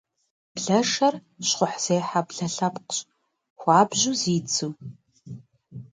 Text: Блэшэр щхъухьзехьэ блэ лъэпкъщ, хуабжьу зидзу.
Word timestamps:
Блэшэр 0.53 1.15
щхъухьзехьэ 1.47 2.21
блэ 2.27 2.47
лъэпкъщ, 2.55 2.99
хуабжьу 3.59 4.15
зидзу. 4.21 4.71